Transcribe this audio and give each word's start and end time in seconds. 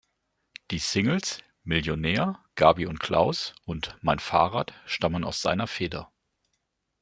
Die 0.71 0.79
Singles 0.79 1.43
„Millionär“, 1.63 2.43
„Gabi 2.55 2.87
und 2.87 2.99
Klaus“ 2.99 3.53
und 3.65 3.99
„Mein 4.01 4.17
Fahrrad“ 4.17 4.73
stammen 4.87 5.23
aus 5.23 5.41
seiner 5.43 5.67
Feder. 5.67 6.11